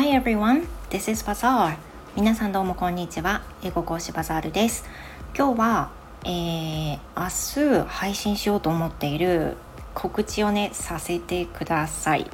[0.00, 1.76] Hi everyone, this is Bazaar.
[2.16, 3.42] 皆さんどうもこんにちは。
[3.62, 4.88] 英語講師バザールです。
[5.36, 5.90] 今日は、
[6.24, 9.58] えー、明日配信しようと思っている
[9.92, 12.30] 告知をね、させてください。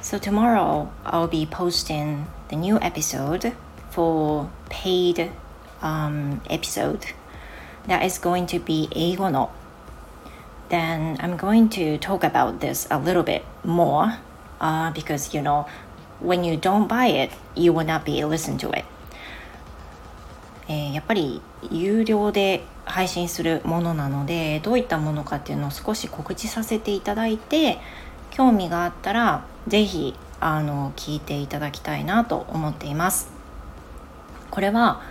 [0.00, 3.52] So tomorrow I'll be posting the new episode
[3.90, 5.30] for paid
[5.82, 7.00] um, episode
[7.86, 9.50] that is going to be 英語の
[10.70, 14.16] then I'm going to talk about this a little bit more
[14.58, 15.66] uh, because you know
[16.22, 18.84] when you don't buy it you will not be listen to it.
[20.68, 27.78] えー、やっぱり有料で配信するものなのでどういったものかっていうのを少し告知させていただいて
[28.30, 33.30] 興味があったら是非あの聞いていただきたいなと思っています。
[34.50, 35.02] これは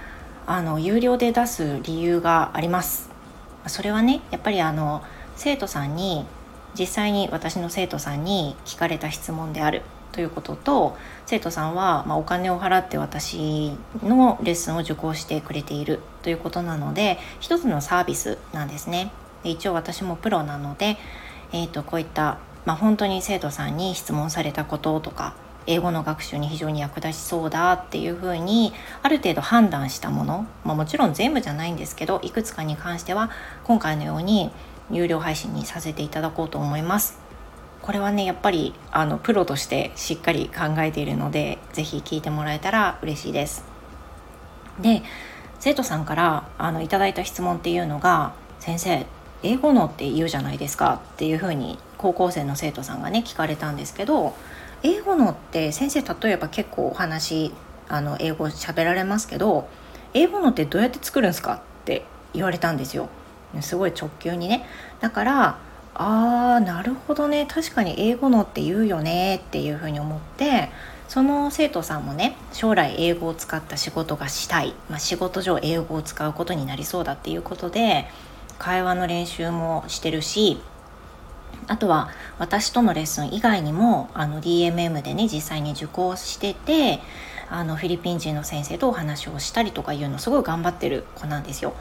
[0.45, 3.09] あの有料で出す理由があります。
[3.65, 5.03] それはねやっぱりあの
[5.35, 6.25] 生徒さんに
[6.77, 9.81] 実際に私の生徒さんに聞かれた質問である。
[10.17, 19.11] ということと生徒さんは、ま、お金を払って私のレッスンを受講してくれているということなので一つのサービスなんですね。
[19.43, 20.97] で一応私もプロなので、
[21.51, 25.35] えーと、こういった、まあ、本当に生徒さんに質問されたこととか
[25.67, 28.73] 英語の学習に非常に役立ちそうだっていうふうに
[29.03, 33.29] ある程度判断したもの、まあ、もちろん全部じゃないんですけどいくつかに関しては
[33.65, 34.49] 今回のように
[34.89, 37.26] 有料配信にさせていただこうと思います
[37.81, 43.63] これはねやっぱりあのプロとしてしっかり考えているので是非聞いてもらえたら嬉しいです
[44.81, 45.03] で
[45.59, 49.05] 生徒さんからあのいただいた質問っていうのが「先生
[49.43, 54.35] 英語のって言うじゃないですか」っていうふうに高校生の生徒さんがね聞かれたんですけど
[54.83, 57.53] 英語のって先生例えば結構お話
[57.89, 59.67] あの英語喋られますけど
[60.13, 63.09] 英語のってどうやって作るんですかって言われたんですよ。
[63.61, 64.65] すごい直球にね
[64.99, 65.57] だから
[65.99, 67.47] あーなるほどね。
[67.49, 69.37] 確かに英語のって言うよね。
[69.37, 70.69] っていうふうに思って
[71.07, 78.07] その生徒さんもね将来英語を使った仕事がしたい、まあ、仕事上英語を使うことになりそうだっていうことで
[78.59, 80.59] 会話の練習もしてるし
[81.67, 86.99] あとは私とのレッスン以外にもあの DMM でね実際に受講してて
[87.49, 91.73] あのフィリピン人の先生とお話をしたりとかいうのすごい頑張ってる子なんですよ。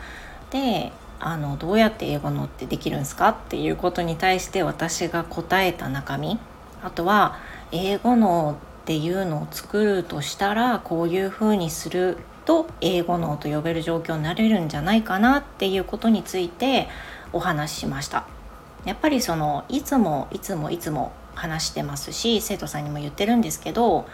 [0.50, 6.38] であのどうやって英語のってできるんですかっていうことに対して私が答えた中身。
[6.82, 7.38] あとは
[7.72, 16.88] 英語のっていうのを作るとしたらこういうふうにすると英語のと呼べる状況になれるんじゃないかなっていうことについて
[17.32, 18.26] お話ししました。
[18.84, 24.06] やっぱりそのいつもいつもいつも話してますし生徒さんにも言ってるんですけど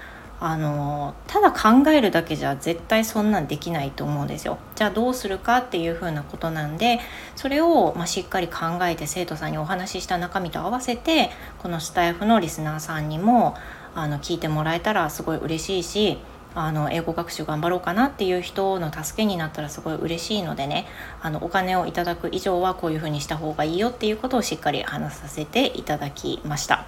[0.44, 4.58] あのただ考えるだけじゃ絶対そんなんできないと思うんですよ。
[4.74, 6.98] じゃあどうするかっていうふうなことなんで
[7.36, 13.54] それを、まあ、しっかり考えて生徒さんにお話しした中身と合わせてこのスタイフのリスナーさんにも
[13.94, 16.18] あの聞いてもらえたらすごい嬉しいし
[16.56, 20.86] あの英語学習頑張ろうかなっていう人の助けになったらすごい嬉しいのでね
[21.20, 26.84] あのお金をいただく以上はこういうふうにした方がいいよっていうことをしっかり話させていただきました。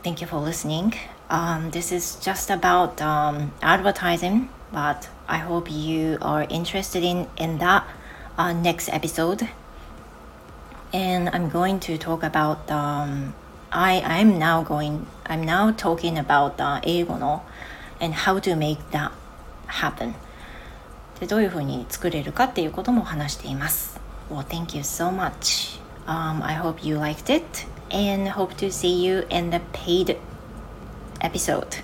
[0.00, 0.94] Well, thank you for listening.
[1.28, 7.58] Um, this is just about um, advertising, but I hope you are interested in in
[7.58, 7.84] that
[8.38, 9.48] uh, next episode.
[10.92, 13.34] And I'm going to talk about um,
[13.72, 17.42] I I'm now going I'm now talking about uh, 英語の
[18.00, 19.10] and how to make that
[19.66, 20.14] happen
[21.20, 23.98] でどういうふうに作れるかっていうことも話しています。
[24.30, 25.80] Well, thank you so much.
[26.06, 30.17] Um, I hope you liked it and hope to see you in the paid
[31.21, 31.77] episode.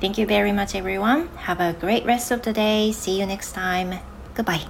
[0.00, 1.28] Thank you very much, everyone.
[1.36, 2.92] Have a great rest of the day.
[2.92, 4.00] See you next time.
[4.34, 4.64] Goodbye.